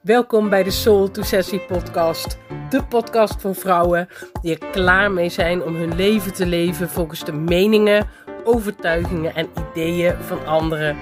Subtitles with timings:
[0.00, 2.38] Welkom bij de Soul to Sessie podcast.
[2.70, 4.08] De podcast voor vrouwen
[4.42, 8.06] die er klaar mee zijn om hun leven te leven volgens de meningen,
[8.44, 10.96] overtuigingen en ideeën van anderen.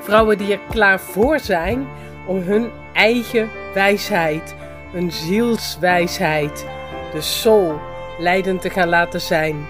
[0.00, 1.86] Vrouwen die er klaar voor zijn
[2.26, 4.54] om hun eigen wijsheid,
[4.92, 6.66] hun zielswijsheid,
[7.12, 7.80] de soul,
[8.18, 9.66] leidend te gaan laten zijn.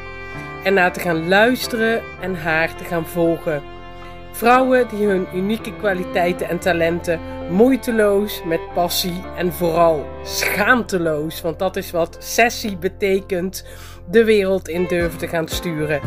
[0.65, 3.63] En naar te gaan luisteren en haar te gaan volgen.
[4.33, 7.21] Vrouwen die hun unieke kwaliteiten en talenten
[7.53, 13.65] moeiteloos, met passie en vooral schaamteloos, want dat is wat sessie betekent,
[14.11, 16.01] de wereld in durven te gaan sturen.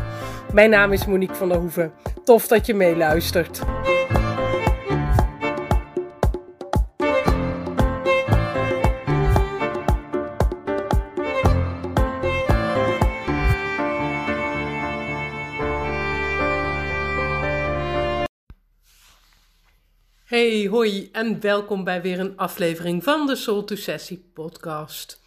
[0.54, 1.92] Mijn naam is Monique van der Hoeven.
[2.24, 3.62] Tof dat je meeluistert.
[20.36, 25.22] Hey, hoi en welkom bij weer een aflevering van de Soul to Sessie podcast.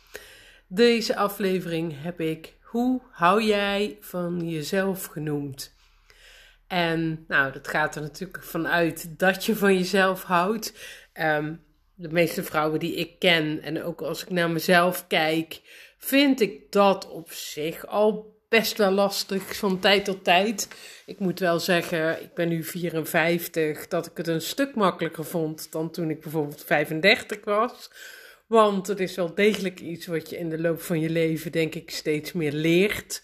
[0.67, 5.75] Deze aflevering heb ik Hoe hou jij van jezelf genoemd?
[6.67, 10.73] En nou, dat gaat er natuurlijk vanuit dat je van jezelf houdt.
[11.13, 11.55] Ehm,
[11.95, 15.61] de meeste vrouwen die ik ken en ook als ik naar mezelf kijk,
[15.99, 20.69] vind ik dat op zich al best wel lastig van tijd tot tijd.
[21.07, 25.73] Ik moet wel zeggen, ik ben nu 54, dat ik het een stuk makkelijker vond
[25.73, 27.91] dan toen ik bijvoorbeeld 35 was.
[28.47, 31.75] Want het is wel degelijk iets wat je in de loop van je leven, denk
[31.75, 33.23] ik, steeds meer leert.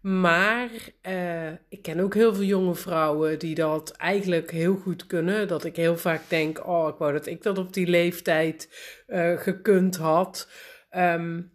[0.00, 0.70] Maar
[1.08, 5.48] uh, ik ken ook heel veel jonge vrouwen die dat eigenlijk heel goed kunnen.
[5.48, 8.68] Dat ik heel vaak denk: oh, ik wou dat ik dat op die leeftijd
[9.06, 10.48] uh, gekund had.
[10.96, 11.52] Um,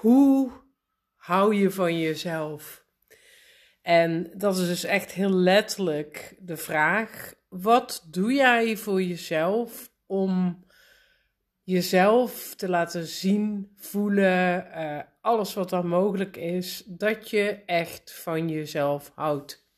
[0.00, 0.50] hoe
[1.30, 2.84] hou je van jezelf?
[3.82, 10.64] En dat is dus echt heel letterlijk de vraag: wat doe jij voor jezelf om
[11.62, 18.48] jezelf te laten zien, voelen, uh, alles wat dan mogelijk is, dat je echt van
[18.48, 19.68] jezelf houdt?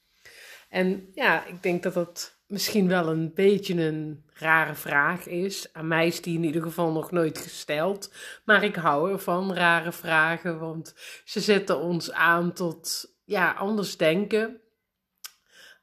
[0.69, 5.69] En ja, ik denk dat dat misschien wel een beetje een rare vraag is.
[5.73, 8.13] Aan mij is die in ieder geval nog nooit gesteld.
[8.45, 14.61] Maar ik hou ervan, rare vragen, want ze zetten ons aan tot ja, anders denken.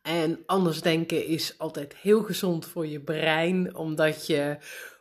[0.02, 4.58] En anders denken is altijd heel gezond voor je brein, omdat je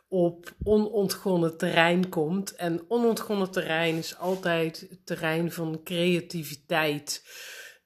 [0.07, 2.55] op onontgonnen terrein komt.
[2.55, 7.23] En onontgonnen terrein is altijd het terrein van creativiteit.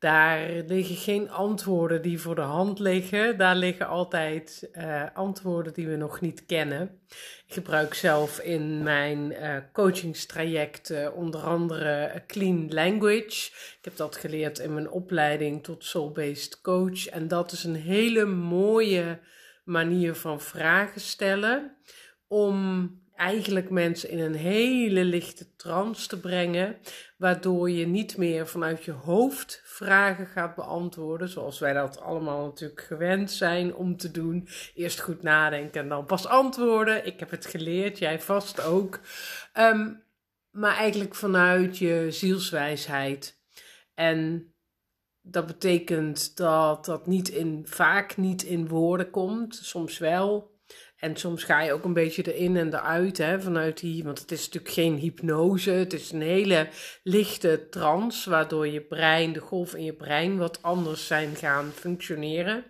[0.04, 3.38] Daar liggen geen antwoorden die voor de hand liggen.
[3.38, 7.00] Daar liggen altijd uh, antwoorden die we nog niet kennen.
[7.48, 13.52] Ik gebruik zelf in mijn uh, coachingstraject onder andere Clean Language.
[13.52, 17.08] Ik heb dat geleerd in mijn opleiding tot Soul-Based Coach.
[17.08, 19.20] En dat is een hele mooie
[19.64, 21.78] manier van vragen stellen.
[22.28, 26.78] Om eigenlijk mensen in een hele lichte trance te brengen,
[27.18, 32.82] waardoor je niet meer vanuit je hoofd vragen gaat beantwoorden, zoals wij dat allemaal natuurlijk
[32.82, 34.48] gewend zijn om te doen.
[34.76, 37.06] Eerst goed nadenken en dan pas antwoorden.
[37.06, 39.00] Ik heb het geleerd, jij vast ook.
[39.58, 40.04] Um,
[40.52, 43.42] maar eigenlijk vanuit je zielswijsheid.
[43.94, 44.54] En
[45.22, 50.53] dat betekent dat dat niet in, vaak niet in woorden komt, soms wel,
[51.04, 54.32] en soms ga je ook een beetje erin en eruit, hè, vanuit die, want het
[54.32, 56.68] is natuurlijk geen hypnose, het is een hele
[57.04, 62.64] lichte trance, waardoor je brein, de golf in je brein wat anders zijn gaan functioneren.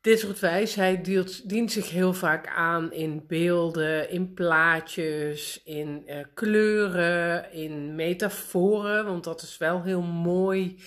[0.00, 1.04] Dit soort wijsheid
[1.44, 9.24] dient, zich heel vaak aan in beelden, in plaatjes, in uh, kleuren, in metaforen, want
[9.24, 10.78] dat is wel heel mooi.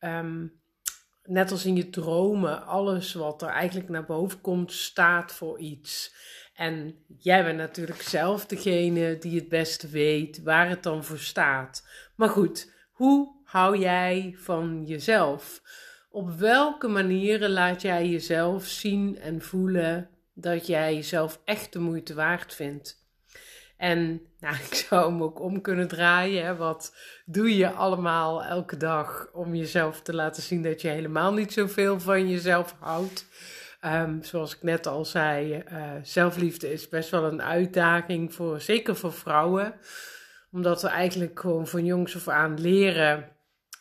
[0.00, 0.60] Um,
[1.26, 6.14] net als in je dromen, alles wat er eigenlijk naar boven komt, staat voor iets.
[6.54, 11.86] En jij bent natuurlijk zelf degene die het beste weet waar het dan voor staat.
[12.14, 15.62] Maar goed, hoe hou jij van jezelf?
[16.10, 22.14] Op welke manieren laat jij jezelf zien en voelen dat jij jezelf echt de moeite
[22.14, 23.05] waard vindt?
[23.76, 26.44] En nou, ik zou hem ook om kunnen draaien.
[26.44, 26.56] Hè?
[26.56, 26.94] Wat
[27.24, 32.00] doe je allemaal elke dag om jezelf te laten zien dat je helemaal niet zoveel
[32.00, 33.26] van jezelf houdt?
[33.84, 38.96] Um, zoals ik net al zei, uh, zelfliefde is best wel een uitdaging, voor, zeker
[38.96, 39.74] voor vrouwen.
[40.50, 43.28] Omdat we eigenlijk gewoon van jongs af aan leren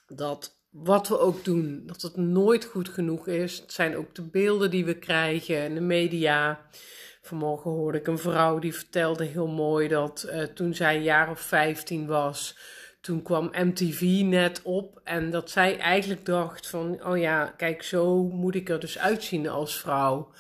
[0.08, 3.58] dat wat we ook doen, dat het nooit goed genoeg is.
[3.58, 6.60] Het zijn ook de beelden die we krijgen in de media.
[7.26, 11.30] Vanmorgen hoorde ik een vrouw die vertelde heel mooi dat uh, toen zij een jaar
[11.30, 12.58] of 15 was,
[13.02, 18.24] toen kwam MTV net op en dat zij eigenlijk dacht van, oh ja, kijk, zo
[18.24, 20.32] moet ik er dus uitzien als vrouw.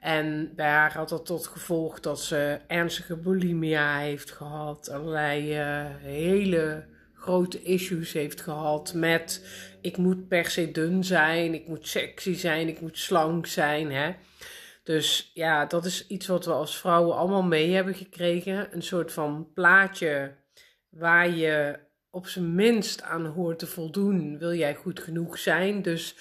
[0.00, 4.90] En bij haar had dat tot gevolg dat ze ernstige bulimia heeft gehad.
[4.90, 6.84] Allerlei uh, hele
[7.14, 9.46] grote issues heeft gehad met
[9.80, 13.92] ik moet per se dun zijn, ik moet sexy zijn, ik moet slank zijn.
[13.92, 14.14] Hè?
[14.86, 18.74] Dus ja, dat is iets wat we als vrouwen allemaal mee hebben gekregen.
[18.74, 20.34] Een soort van plaatje
[20.88, 21.78] waar je
[22.10, 24.38] op zijn minst aan hoort te voldoen.
[24.38, 25.82] Wil jij goed genoeg zijn?
[25.82, 26.16] Dus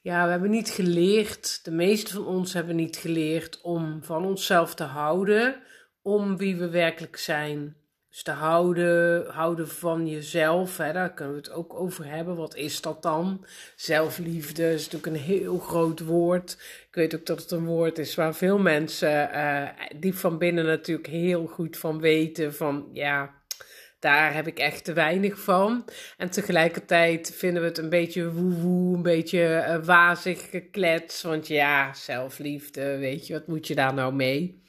[0.00, 4.74] ja, we hebben niet geleerd, de meeste van ons hebben niet geleerd om van onszelf
[4.74, 5.56] te houden,
[6.02, 7.76] om wie we werkelijk zijn.
[8.14, 12.36] Dus te houden, houden van jezelf, hè, daar kunnen we het ook over hebben.
[12.36, 13.44] Wat is dat dan?
[13.76, 16.52] Zelfliefde is natuurlijk een heel groot woord.
[16.88, 20.64] Ik weet ook dat het een woord is waar veel mensen uh, diep van binnen
[20.64, 22.54] natuurlijk heel goed van weten.
[22.54, 23.34] Van ja,
[23.98, 25.84] daar heb ik echt te weinig van.
[26.16, 31.22] En tegelijkertijd vinden we het een beetje woewoe, een beetje uh, wazig geklets.
[31.22, 34.63] Want ja, zelfliefde, weet je, wat moet je daar nou mee?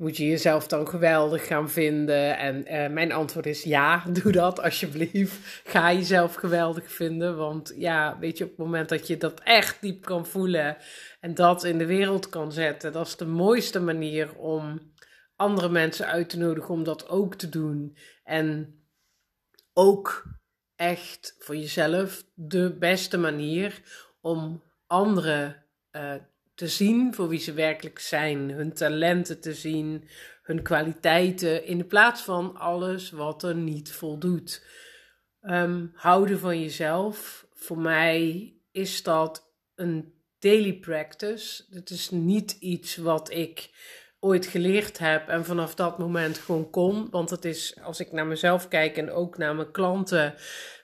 [0.00, 2.38] Moet je jezelf dan geweldig gaan vinden?
[2.38, 5.62] En uh, mijn antwoord is ja, doe dat alsjeblieft.
[5.64, 7.36] Ga jezelf geweldig vinden.
[7.36, 10.76] Want ja, weet je, op het moment dat je dat echt diep kan voelen
[11.20, 14.92] en dat in de wereld kan zetten, dat is de mooiste manier om
[15.36, 17.96] andere mensen uit te nodigen om dat ook te doen.
[18.24, 18.80] En
[19.72, 20.24] ook
[20.76, 23.82] echt voor jezelf de beste manier
[24.20, 26.14] om anderen uh,
[26.60, 30.08] te zien voor wie ze werkelijk zijn, hun talenten te zien,
[30.42, 34.64] hun kwaliteiten, in plaats van alles wat er niet voldoet.
[35.42, 41.64] Um, houden van jezelf, voor mij is dat een daily practice.
[41.70, 43.70] Het is niet iets wat ik
[44.20, 47.08] ooit geleerd heb en vanaf dat moment gewoon kon.
[47.10, 50.34] Want het is, als ik naar mezelf kijk en ook naar mijn klanten,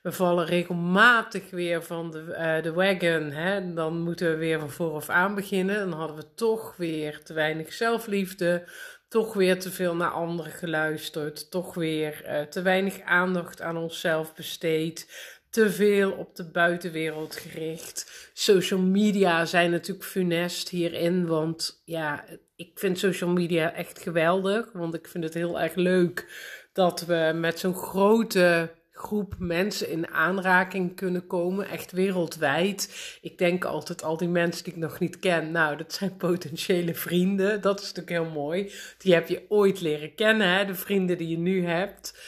[0.02, 3.30] we vallen regelmatig weer van de, uh, de wagon.
[3.30, 3.74] Hè?
[3.74, 5.90] Dan moeten we weer van vooraf aan beginnen.
[5.90, 8.68] Dan hadden we toch weer te weinig zelfliefde.
[9.08, 11.50] Toch weer te veel naar anderen geluisterd.
[11.50, 15.08] Toch weer uh, te weinig aandacht aan onszelf besteed
[15.56, 18.30] te veel op de buitenwereld gericht.
[18.32, 22.24] Social media zijn natuurlijk funest hierin, want ja,
[22.56, 26.26] ik vind social media echt geweldig, want ik vind het heel erg leuk
[26.72, 33.18] dat we met zo'n grote groep mensen in aanraking kunnen komen, echt wereldwijd.
[33.20, 36.94] Ik denk altijd al die mensen die ik nog niet ken, nou, dat zijn potentiële
[36.94, 37.60] vrienden.
[37.60, 38.72] Dat is natuurlijk heel mooi.
[38.98, 40.64] Die heb je ooit leren kennen, hè?
[40.64, 42.18] de vrienden die je nu hebt.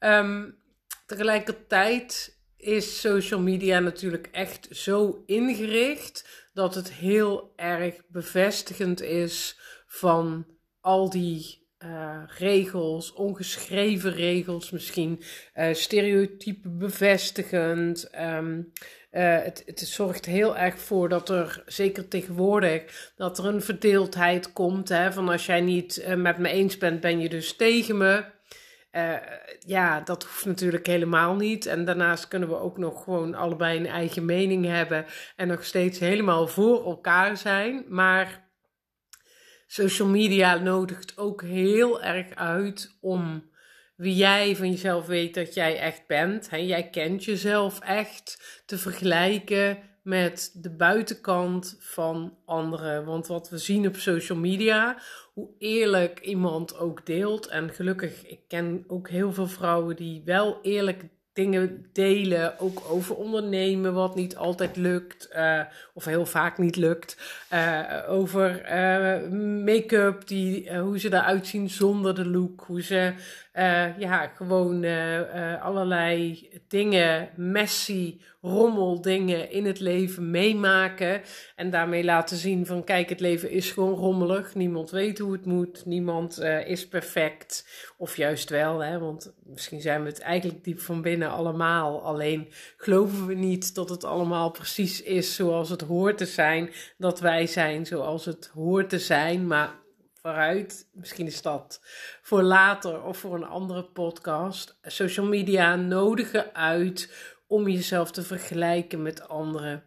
[0.00, 0.62] Um,
[1.06, 2.33] tegelijkertijd
[2.64, 10.46] is social media natuurlijk echt zo ingericht dat het heel erg bevestigend is van
[10.80, 15.22] al die uh, regels, ongeschreven regels misschien,
[15.54, 18.10] uh, stereotypen bevestigend.
[18.20, 18.72] Um,
[19.12, 24.52] uh, het, het zorgt heel erg voor dat er, zeker tegenwoordig, dat er een verdeeldheid
[24.52, 24.88] komt.
[24.88, 28.24] Hè, van als jij niet met me eens bent, ben je dus tegen me.
[28.96, 29.16] Uh,
[29.58, 31.66] ja, dat hoeft natuurlijk helemaal niet.
[31.66, 35.06] En daarnaast kunnen we ook nog gewoon allebei een eigen mening hebben
[35.36, 37.84] en nog steeds helemaal voor elkaar zijn.
[37.88, 38.50] Maar
[39.66, 43.50] social media nodigt ook heel erg uit om
[43.96, 46.50] wie jij van jezelf weet dat jij echt bent.
[46.50, 46.56] Hè?
[46.56, 53.04] Jij kent jezelf echt te vergelijken met de buitenkant van anderen.
[53.04, 54.98] Want wat we zien op social media,
[55.32, 57.46] hoe eerlijk iemand ook deelt.
[57.46, 61.04] En gelukkig, ik ken ook heel veel vrouwen die wel eerlijk
[61.34, 65.60] dingen delen, ook over ondernemen, wat niet altijd lukt, uh,
[65.94, 67.16] of heel vaak niet lukt.
[67.52, 69.30] Uh, over uh,
[69.64, 73.12] make-up, die, hoe ze eruit zien zonder de look, hoe ze
[73.98, 74.84] ja, gewoon
[75.60, 81.22] allerlei dingen, messy, rommeldingen in het leven meemaken.
[81.56, 84.54] En daarmee laten zien van kijk, het leven is gewoon rommelig.
[84.54, 85.86] Niemand weet hoe het moet.
[85.86, 87.68] Niemand is perfect.
[87.96, 92.02] Of juist wel, hè, want misschien zijn we het eigenlijk diep van binnen allemaal.
[92.02, 96.70] Alleen geloven we niet dat het allemaal precies is zoals het hoort te zijn.
[96.98, 99.46] Dat wij zijn zoals het hoort te zijn.
[99.46, 99.82] Maar
[100.24, 100.88] vooruit.
[100.92, 101.80] Misschien is dat
[102.22, 104.78] voor later of voor een andere podcast.
[104.82, 107.12] Social media nodigen uit
[107.46, 109.82] om jezelf te vergelijken met anderen.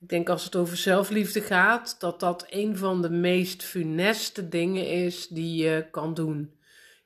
[0.00, 4.88] Ik denk als het over zelfliefde gaat, dat dat een van de meest funeste dingen
[4.88, 6.54] is die je kan doen.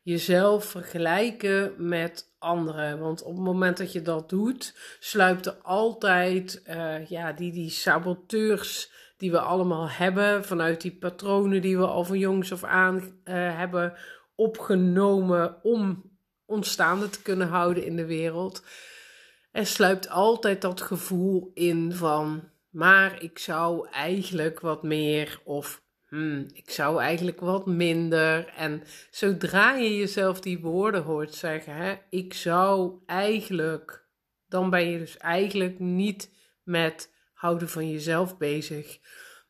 [0.09, 2.99] Jezelf vergelijken met anderen.
[2.99, 7.71] Want op het moment dat je dat doet, sluipt er altijd uh, ja, die, die
[7.71, 12.97] saboteurs die we allemaal hebben, vanuit die patronen die we al van jongs af aan
[12.97, 13.11] uh,
[13.57, 13.95] hebben
[14.35, 16.11] opgenomen om
[16.47, 18.63] ons staande te kunnen houden in de wereld
[19.59, 26.47] er sluipt altijd dat gevoel in van, maar ik zou eigenlijk wat meer of hmm,
[26.53, 28.47] ik zou eigenlijk wat minder.
[28.47, 34.05] En zodra je jezelf die woorden hoort zeggen, hè, ik zou eigenlijk,
[34.49, 36.31] dan ben je dus eigenlijk niet
[36.63, 38.99] met houden van jezelf bezig.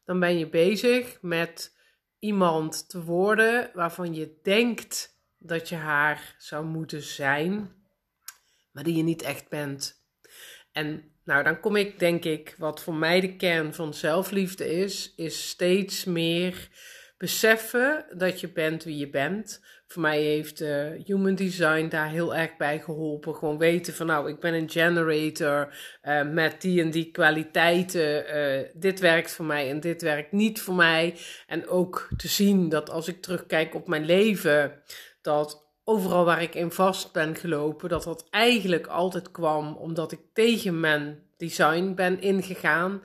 [0.05, 1.77] Dan ben je bezig met
[2.19, 7.73] iemand te worden waarvan je denkt dat je haar zou moeten zijn,
[8.71, 9.98] maar die je niet echt bent.
[10.73, 15.13] En nou, dan kom ik, denk ik, wat voor mij de kern van zelfliefde is,
[15.17, 16.69] is steeds meer
[17.19, 19.67] beseffen dat je bent wie je bent.
[19.87, 23.35] Voor mij heeft uh, Human Design daar heel erg bij geholpen.
[23.35, 28.37] Gewoon weten van nou, ik ben een generator uh, met die en die kwaliteiten.
[28.37, 31.17] Uh, dit werkt voor mij en dit werkt niet voor mij.
[31.47, 34.83] En ook te zien dat als ik terugkijk op mijn leven,
[35.23, 40.21] dat overal waar ik in vast ben gelopen, dat dat eigenlijk altijd kwam omdat ik
[40.33, 43.03] tegen mijn design ben ingegaan.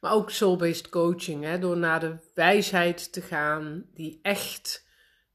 [0.00, 4.86] Maar ook soul-based coaching, hè, door naar de wijsheid te gaan die echt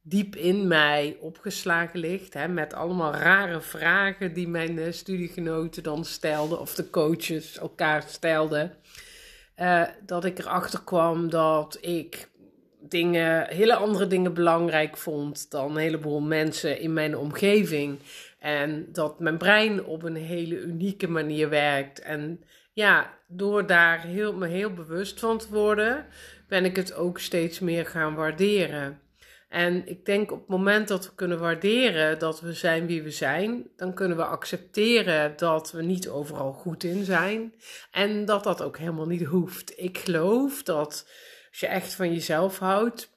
[0.01, 2.33] diep in mij opgeslagen ligt.
[2.33, 8.03] Hè, met allemaal rare vragen die mijn uh, studiegenoten dan stelden, of de coaches elkaar
[8.07, 8.75] stelden.
[9.57, 12.29] Uh, dat ik erachter kwam dat ik
[12.79, 17.99] dingen, hele andere dingen belangrijk vond dan een heleboel mensen in mijn omgeving.
[18.39, 22.01] En dat mijn brein op een hele unieke manier werkt.
[22.01, 22.43] En
[22.73, 26.05] ja, door daar heel, me heel bewust van te worden,
[26.47, 28.99] ben ik het ook steeds meer gaan waarderen.
[29.49, 33.11] En ik denk op het moment dat we kunnen waarderen dat we zijn wie we
[33.11, 37.53] zijn, dan kunnen we accepteren dat we niet overal goed in zijn.
[37.91, 39.73] En dat dat ook helemaal niet hoeft.
[39.75, 41.07] Ik geloof dat
[41.59, 43.09] je echt van jezelf houdt,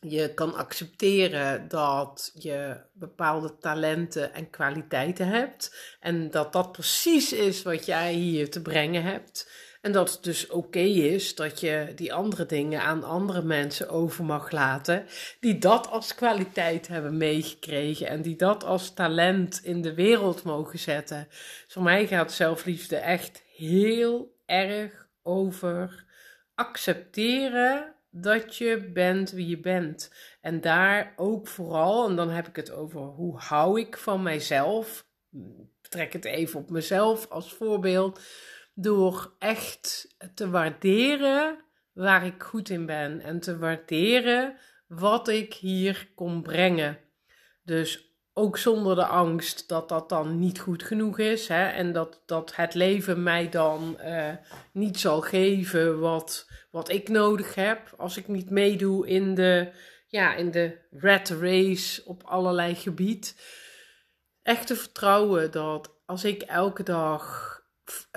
[0.00, 5.96] je kan accepteren dat je bepaalde talenten en kwaliteiten hebt.
[6.00, 9.50] En dat dat precies is wat jij hier te brengen hebt.
[9.80, 14.24] En dat het dus oké is dat je die andere dingen aan andere mensen over
[14.24, 15.06] mag laten.
[15.40, 18.06] Die dat als kwaliteit hebben meegekregen.
[18.06, 21.26] En die dat als talent in de wereld mogen zetten.
[21.28, 26.06] Dus voor mij gaat zelfliefde echt heel erg over
[26.58, 30.12] accepteren dat je bent wie je bent.
[30.40, 35.06] En daar ook vooral, en dan heb ik het over hoe hou ik van mijzelf.
[35.80, 38.20] Trek het even op mezelf als voorbeeld.
[38.74, 43.20] Door echt te waarderen waar ik goed in ben.
[43.20, 46.98] En te waarderen wat ik hier kon brengen.
[47.62, 48.07] Dus
[48.38, 51.48] ook zonder de angst dat dat dan niet goed genoeg is.
[51.48, 51.68] Hè?
[51.68, 54.32] En dat, dat het leven mij dan uh,
[54.72, 57.94] niet zal geven wat, wat ik nodig heb.
[57.96, 59.72] Als ik niet meedoe in de,
[60.06, 63.36] ja, in de rat race op allerlei gebied.
[64.42, 67.56] Echt vertrouwen dat als ik elke dag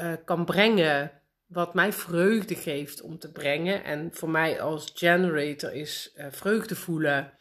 [0.01, 1.11] uh, kan brengen
[1.45, 3.83] wat mij vreugde geeft om te brengen.
[3.83, 7.33] En voor mij als generator is uh, vreugde voelen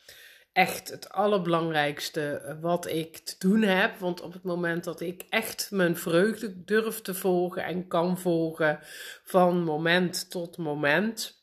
[0.53, 3.99] echt het allerbelangrijkste eh, wat ik te doen heb.
[3.99, 8.79] Want op het moment dat ik echt mijn vreugde durf te volgen en kan volgen
[9.25, 11.39] van moment tot moment.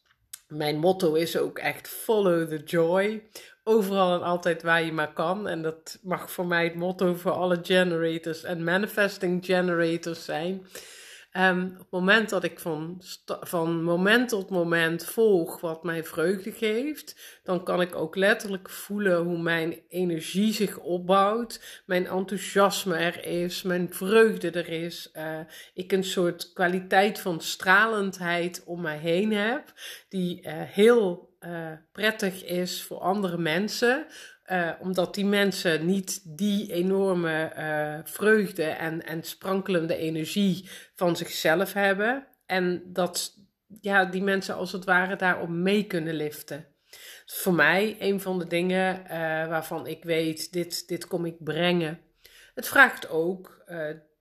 [0.48, 3.24] Mijn motto is ook echt follow the joy.
[3.64, 5.48] Overal en altijd waar je maar kan.
[5.48, 10.68] En dat mag voor mij het motto voor alle generators en manifesting generators zijn.
[11.40, 16.52] Um, op het moment dat ik van, van moment tot moment volg wat mij vreugde
[16.52, 23.26] geeft, dan kan ik ook letterlijk voelen hoe mijn energie zich opbouwt, mijn enthousiasme er
[23.26, 25.10] is, mijn vreugde er is.
[25.14, 25.40] Uh,
[25.74, 29.74] ik een soort kwaliteit van stralendheid om mij heen heb,
[30.10, 34.06] die uh, heel uh, prettig is voor andere mensen.
[34.52, 41.74] Uh, omdat die mensen niet die enorme uh, vreugde en, en sprankelende energie van zichzelf
[41.74, 42.28] hebben.
[42.46, 43.34] En dat
[43.82, 46.68] ja, die mensen als het ware daarop mee kunnen liften.
[47.26, 49.10] Voor mij een van de dingen uh,
[49.48, 52.00] waarvan ik weet, dit, dit kom ik brengen.
[52.54, 53.66] Het vraagt ook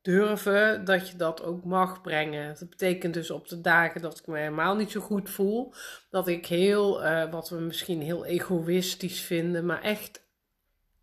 [0.07, 2.55] durven dat je dat ook mag brengen.
[2.59, 5.75] Dat betekent dus op de dagen dat ik me helemaal niet zo goed voel,
[6.11, 10.23] dat ik heel, uh, wat we misschien heel egoïstisch vinden, maar echt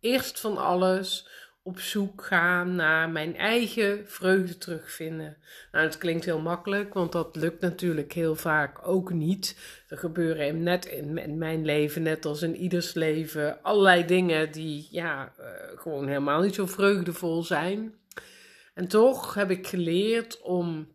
[0.00, 1.28] eerst van alles
[1.62, 5.36] op zoek gaan naar mijn eigen vreugde terugvinden.
[5.72, 9.58] Nou, dat klinkt heel makkelijk, want dat lukt natuurlijk heel vaak ook niet.
[9.88, 15.32] Er gebeuren net in, mijn leven, net als in ieders leven, allerlei dingen die ja,
[15.40, 15.46] uh,
[15.80, 17.94] gewoon helemaal niet zo vreugdevol zijn.
[18.74, 20.92] En toch heb ik geleerd om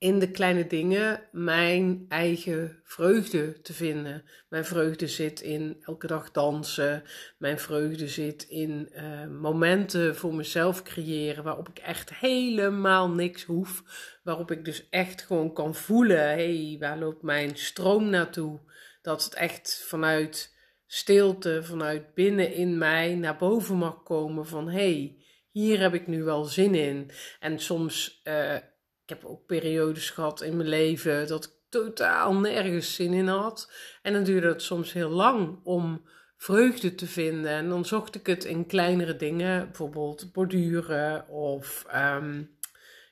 [0.00, 4.24] in de kleine dingen mijn eigen vreugde te vinden.
[4.48, 7.02] Mijn vreugde zit in elke dag dansen.
[7.38, 13.82] Mijn vreugde zit in uh, momenten voor mezelf creëren waarop ik echt helemaal niks hoef.
[14.22, 18.60] Waarop ik dus echt gewoon kan voelen: hey, waar loopt mijn stroom naartoe?
[19.02, 25.19] Dat het echt vanuit stilte, vanuit binnen in mij naar boven mag komen van hey,
[25.50, 27.10] hier heb ik nu wel zin in.
[27.40, 32.94] En soms, uh, ik heb ook periodes gehad in mijn leven dat ik totaal nergens
[32.94, 33.72] zin in had.
[34.02, 37.50] En dan duurde het soms heel lang om vreugde te vinden.
[37.50, 42.58] En dan zocht ik het in kleinere dingen, bijvoorbeeld borduren of um,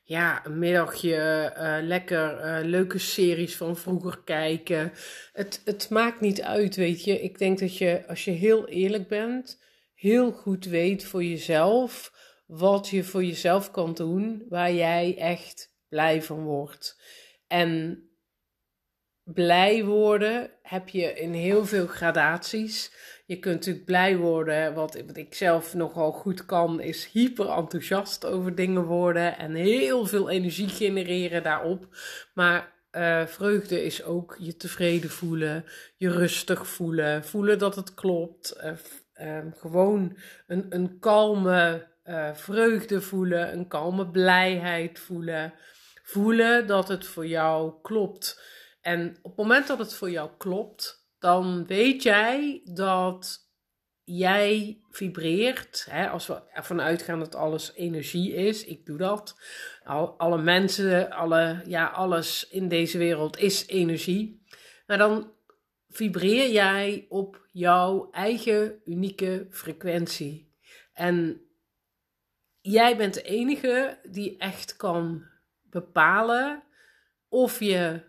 [0.03, 4.93] ja, een middagje uh, lekker uh, leuke series van vroeger kijken.
[5.33, 7.21] Het, het maakt niet uit, weet je.
[7.21, 9.63] Ik denk dat je, als je heel eerlijk bent,
[9.95, 12.13] heel goed weet voor jezelf
[12.49, 17.03] wat je voor jezelf kan doen waar jij echt blij van wordt.
[17.47, 18.03] En
[19.25, 22.93] blij worden heb je in heel veel gradaties.
[23.27, 24.75] Je kunt natuurlijk blij worden.
[24.75, 29.39] Wat, ik zelf nogal goed kan, is hyper enthousiast over dingen worden.
[29.39, 31.87] En heel veel energie genereren daarop.
[32.35, 35.65] Maar uh, vreugde is ook je tevreden voelen,
[35.97, 38.61] je rustig voelen, voelen dat het klopt.
[38.65, 38.73] Uh,
[39.21, 41.87] uh, gewoon een, een kalme
[42.35, 45.55] vreugde voelen, een kalme blijheid voelen.
[46.03, 48.43] Voelen dat het voor jou klopt.
[48.81, 53.47] En op het moment dat het voor jou klopt, dan weet jij dat
[54.05, 55.87] jij vibreert.
[55.91, 59.41] Hè, als we ervan uitgaan dat alles energie is, ik doe dat.
[59.85, 64.43] Al, alle mensen, alle, ja, alles in deze wereld is energie.
[64.87, 65.33] Maar dan
[65.89, 70.53] vibreer jij op jouw eigen unieke frequentie.
[70.93, 71.48] En
[72.71, 75.25] jij bent de enige die echt kan
[75.63, 76.63] bepalen
[77.29, 78.03] of je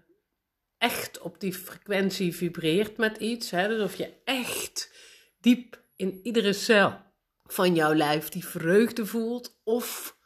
[0.78, 3.52] echt op die frequentie vibreert met iets.
[3.52, 3.68] Hè?
[3.68, 4.94] Dus of je echt
[5.40, 7.02] diep in iedere cel
[7.46, 9.60] van jouw lijf die vreugde voelt.
[9.64, 10.18] Of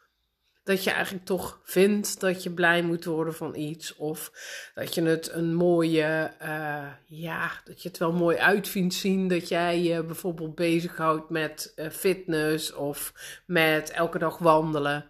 [0.64, 3.96] dat je eigenlijk toch vindt dat je blij moet worden van iets.
[3.96, 4.32] Of
[4.74, 9.28] dat je het een mooie, uh, ja, dat je het wel mooi uit vindt zien.
[9.28, 13.12] Dat jij je bijvoorbeeld bezighoudt met uh, fitness of
[13.46, 15.06] met elke dag wandelen.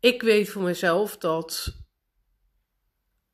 [0.00, 1.74] Ik weet voor mezelf dat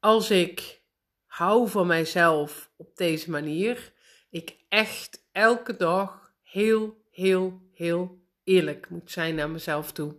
[0.00, 0.80] als ik
[1.26, 3.92] hou van mijzelf op deze manier,
[4.30, 10.16] ik echt elke dag heel, heel, heel eerlijk moet zijn naar mezelf toe.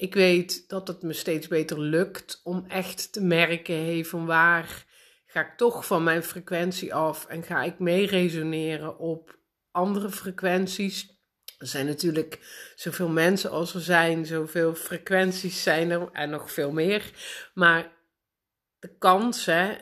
[0.00, 4.84] Ik weet dat het me steeds beter lukt om echt te merken, hey, van waar
[5.26, 9.38] ga ik toch van mijn frequentie af en ga ik mee resoneren op
[9.70, 11.18] andere frequenties.
[11.58, 12.38] Er zijn natuurlijk
[12.74, 17.10] zoveel mensen als er zijn, zoveel frequenties zijn er en nog veel meer.
[17.54, 17.92] Maar
[18.78, 19.76] de kans hè,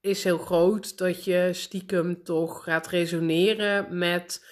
[0.00, 4.46] is heel groot dat je stiekem toch gaat resoneren met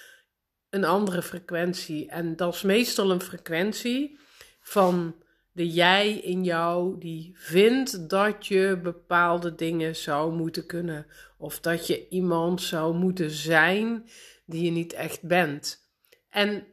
[0.71, 2.09] een andere frequentie.
[2.09, 4.23] En dat is meestal een frequentie
[4.64, 5.14] van
[5.53, 11.07] de jij in jou die vindt dat je bepaalde dingen zou moeten kunnen.
[11.38, 14.09] Of dat je iemand zou moeten zijn
[14.46, 15.88] die je niet echt bent.
[16.31, 16.66] En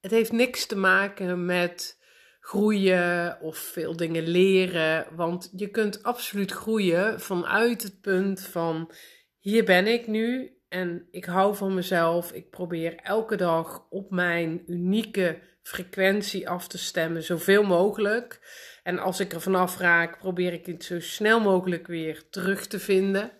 [0.00, 1.98] het heeft niks te maken met
[2.40, 5.06] groeien of veel dingen leren.
[5.16, 8.90] Want je kunt absoluut groeien vanuit het punt van
[9.38, 12.32] hier ben ik nu en ik hou van mezelf.
[12.32, 18.40] Ik probeer elke dag op mijn unieke frequentie af te stemmen, zoveel mogelijk.
[18.82, 22.78] En als ik er vanaf raak, probeer ik het zo snel mogelijk weer terug te
[22.78, 23.30] vinden.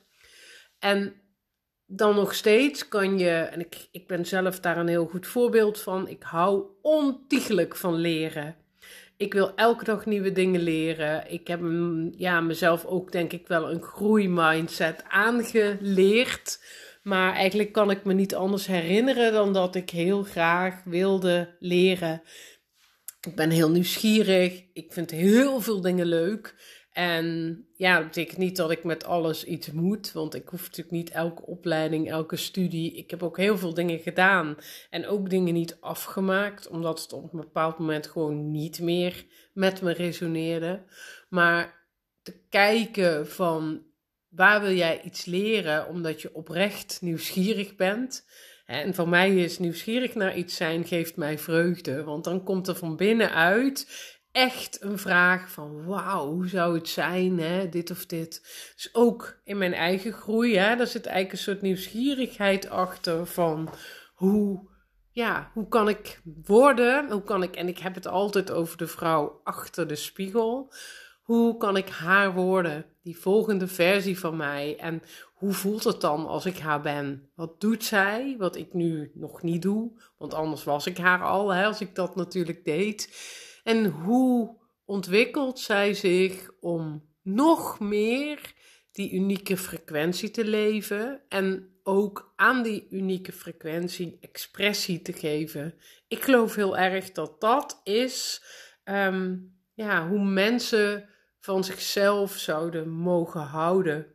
[0.79, 1.15] En
[1.87, 5.81] dan nog steeds kan je, en ik, ik ben zelf daar een heel goed voorbeeld
[5.81, 8.57] van, ik hou ontiegelijk van leren.
[9.17, 11.31] Ik wil elke dag nieuwe dingen leren.
[11.31, 11.61] Ik heb
[12.17, 16.61] ja, mezelf ook denk ik wel een groeimindset aangeleerd.
[17.07, 22.23] Maar eigenlijk kan ik me niet anders herinneren dan dat ik heel graag wilde leren.
[23.21, 24.65] Ik ben heel nieuwsgierig.
[24.73, 26.55] Ik vind heel veel dingen leuk.
[26.93, 30.91] En ja, dat betekent niet dat ik met alles iets moet, want ik hoef natuurlijk
[30.91, 32.97] niet elke opleiding, elke studie.
[32.97, 34.57] Ik heb ook heel veel dingen gedaan
[34.91, 39.83] en ook dingen niet afgemaakt, omdat het op een bepaald moment gewoon niet meer met
[39.83, 40.85] me resoneerde.
[41.29, 41.89] Maar
[42.23, 43.83] te kijken van
[44.29, 48.25] waar wil jij iets leren, omdat je oprecht nieuwsgierig bent.
[48.67, 52.77] En voor mij is nieuwsgierig naar iets zijn geeft mij vreugde, want dan komt er
[52.77, 53.87] van binnenuit
[54.37, 58.41] echt een vraag van wauw, hoe zou het zijn, hè, dit of dit.
[58.75, 63.71] Dus ook in mijn eigen groei, hè, daar zit eigenlijk een soort nieuwsgierigheid achter van
[64.15, 64.69] hoe,
[65.11, 68.87] ja, hoe kan ik worden, hoe kan ik, en ik heb het altijd over de
[68.87, 70.73] vrouw achter de spiegel,
[71.23, 75.03] hoe kan ik haar worden, die volgende versie van mij en
[75.35, 77.31] hoe voelt het dan als ik haar ben?
[77.35, 81.55] Wat doet zij, wat ik nu nog niet doe, want anders was ik haar al,
[81.55, 83.17] hè, als ik dat natuurlijk deed.
[83.65, 88.55] En hoe ontwikkelt zij zich om nog meer
[88.93, 95.75] die unieke frequentie te leven en ook aan die unieke frequentie expressie te geven.
[96.09, 98.43] Ik geloof heel erg dat dat is
[98.85, 99.37] ehm,
[99.75, 101.09] ja, hoe mensen
[101.47, 104.07] van zichzelf zouden mogen houden.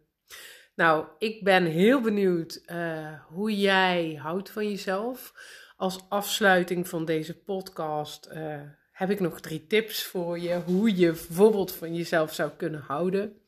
[0.76, 5.34] Nou, ik ben heel benieuwd uh, hoe jij houdt van jezelf.
[5.78, 8.60] Als afsluiting van deze podcast uh,
[8.92, 10.62] heb ik nog drie tips voor je.
[10.66, 13.42] Hoe je bijvoorbeeld van jezelf zou kunnen houden.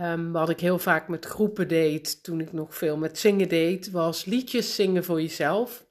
[0.00, 3.90] Um, wat ik heel vaak met groepen deed toen ik nog veel met zingen deed,
[3.90, 5.86] was liedjes zingen voor jezelf.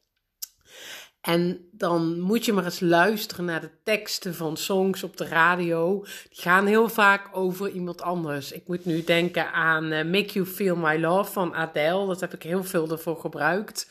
[1.24, 6.06] En dan moet je maar eens luisteren naar de teksten van songs op de radio.
[6.30, 8.52] Die gaan heel vaak over iemand anders.
[8.52, 12.08] Ik moet nu denken aan uh, Make You Feel My Love van Adele.
[12.08, 13.88] Dat heb ik heel veel ervoor gebruikt.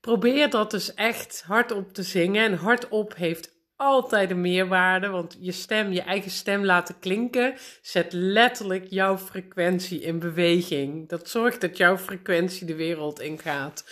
[0.00, 2.44] Probeer dat dus echt hardop te zingen.
[2.44, 8.12] En hardop heeft altijd een meerwaarde, want je stem, je eigen stem laten klinken, zet
[8.12, 11.08] letterlijk jouw frequentie in beweging.
[11.08, 13.84] Dat zorgt dat jouw frequentie de wereld ingaat.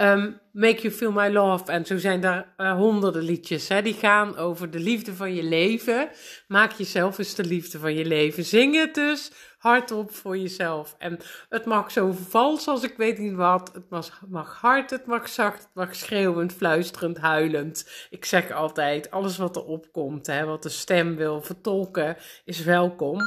[0.00, 3.94] Um, Make You Feel My Love, en zo zijn daar uh, honderden liedjes, hè, die
[3.94, 6.08] gaan over de liefde van je leven.
[6.48, 8.44] Maak jezelf eens de liefde van je leven.
[8.44, 10.94] Zing het dus hardop voor jezelf.
[10.98, 11.18] En
[11.48, 13.70] het mag zo vals als ik weet niet wat.
[13.72, 18.06] Het mag, mag hard, het mag zacht, het mag schreeuwend, fluisterend, huilend.
[18.10, 23.18] Ik zeg altijd, alles wat er opkomt, hè, wat de stem wil vertolken, is welkom.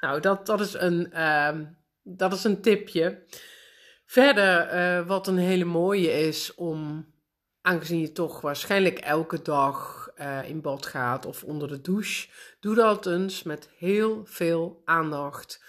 [0.00, 1.58] Nou, dat, dat, is, een, uh,
[2.02, 3.24] dat is een tipje.
[4.04, 7.06] Verder, uh, wat een hele mooie is om,
[7.62, 12.28] aangezien je toch waarschijnlijk elke dag uh, in bad gaat of onder de douche,
[12.60, 15.66] doe dat eens met heel veel aandacht.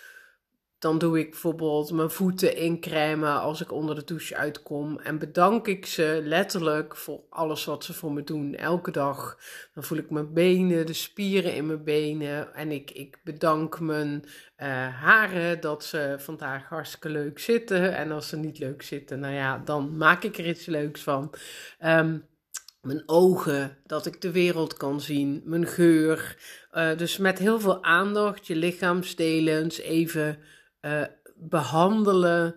[0.80, 5.00] Dan doe ik bijvoorbeeld mijn voeten incremen als ik onder de douche uitkom.
[5.00, 8.56] En bedank ik ze letterlijk voor alles wat ze voor me doen.
[8.56, 9.38] Elke dag.
[9.74, 12.56] Dan voel ik mijn benen, de spieren in mijn benen.
[12.56, 14.24] En ik, ik bedank mijn
[14.58, 17.96] uh, haren dat ze vandaag hartstikke leuk zitten.
[17.96, 21.34] En als ze niet leuk zitten, nou ja, dan maak ik er iets leuks van.
[21.86, 22.29] Um,
[22.90, 26.38] mijn ogen, dat ik de wereld kan zien, mijn geur.
[26.74, 30.40] Uh, dus met heel veel aandacht je lichaamsdelen even
[30.82, 31.04] uh,
[31.36, 32.56] behandelen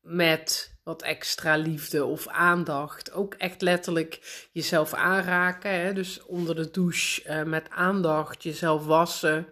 [0.00, 3.12] met wat extra liefde of aandacht.
[3.12, 5.80] Ook echt letterlijk jezelf aanraken.
[5.80, 5.92] Hè?
[5.92, 9.46] Dus onder de douche uh, met aandacht jezelf wassen.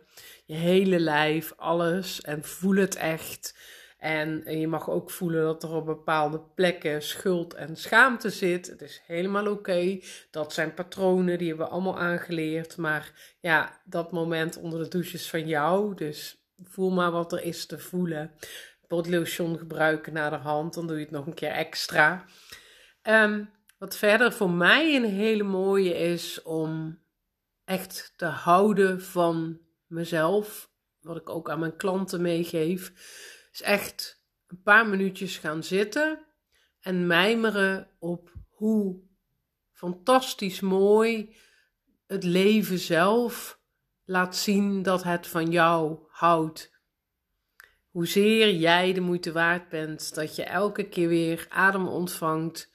[0.46, 2.20] Je hele lijf, alles.
[2.20, 3.54] En voel het echt.
[3.98, 8.66] En je mag ook voelen dat er op bepaalde plekken schuld en schaamte zit.
[8.66, 9.98] Het is helemaal oké.
[10.30, 12.76] Dat zijn patronen, die hebben we allemaal aangeleerd.
[12.76, 15.94] Maar ja, dat moment onder de douche is van jou.
[15.94, 18.32] Dus voel maar wat er is te voelen.
[18.86, 22.24] Bodylotion gebruiken naar de hand, dan doe je het nog een keer extra.
[23.02, 26.98] Um, wat verder voor mij een hele mooie is om
[27.64, 30.70] echt te houden van mezelf.
[31.00, 32.92] Wat ik ook aan mijn klanten meegeef.
[33.52, 36.26] Is echt een paar minuutjes gaan zitten
[36.80, 39.00] en mijmeren op hoe
[39.72, 41.36] fantastisch mooi
[42.06, 43.60] het leven zelf
[44.04, 46.76] laat zien dat het van jou houdt.
[47.90, 52.70] Hoezeer jij de moeite waard bent, dat je elke keer weer adem ontvangt.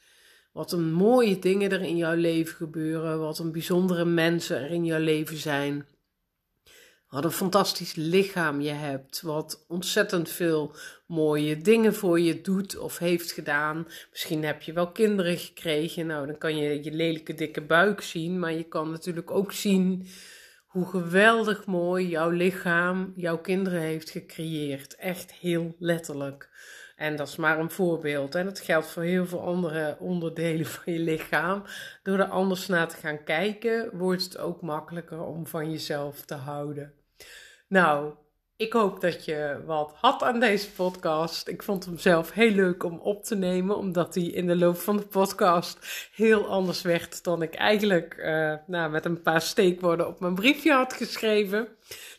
[0.51, 4.85] Wat een mooie dingen er in jouw leven gebeuren, wat een bijzondere mensen er in
[4.85, 5.87] jouw leven zijn.
[7.13, 10.75] Wat een fantastisch lichaam je hebt, wat ontzettend veel
[11.07, 13.87] mooie dingen voor je doet of heeft gedaan.
[14.11, 18.39] Misschien heb je wel kinderen gekregen, nou dan kan je je lelijke dikke buik zien,
[18.39, 20.07] maar je kan natuurlijk ook zien
[20.67, 24.95] hoe geweldig mooi jouw lichaam jouw kinderen heeft gecreëerd.
[24.95, 26.49] Echt heel letterlijk.
[26.95, 28.35] En dat is maar een voorbeeld.
[28.35, 31.63] En dat geldt voor heel veel andere onderdelen van je lichaam.
[32.03, 36.35] Door er anders naar te gaan kijken, wordt het ook makkelijker om van jezelf te
[36.35, 36.93] houden.
[37.73, 38.13] Nou,
[38.55, 41.47] ik hoop dat je wat had aan deze podcast.
[41.47, 44.77] Ik vond hem zelf heel leuk om op te nemen, omdat hij in de loop
[44.77, 45.77] van de podcast
[46.15, 50.73] heel anders werd dan ik eigenlijk uh, nou, met een paar steekwoorden op mijn briefje
[50.73, 51.67] had geschreven.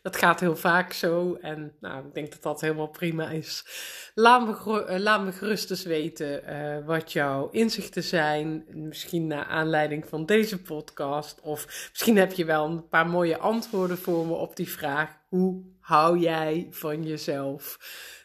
[0.02, 3.64] Dat gaat heel vaak zo en nou, ik denk dat dat helemaal prima is.
[4.14, 8.64] Laat me, uh, laat me gerust eens weten uh, wat jouw inzichten zijn.
[8.68, 11.40] Misschien naar aanleiding van deze podcast.
[11.40, 15.16] Of misschien heb je wel een paar mooie antwoorden voor me op die vraag.
[15.28, 17.78] Hoe hou jij van jezelf?